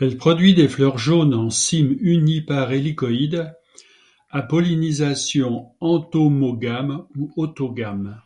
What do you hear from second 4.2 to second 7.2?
à pollinisation entomogame